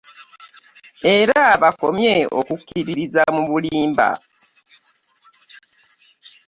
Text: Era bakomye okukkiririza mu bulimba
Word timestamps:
Era 1.17 1.41
bakomye 1.61 2.15
okukkiririza 2.39 3.23
mu 3.35 3.43
bulimba 3.49 4.07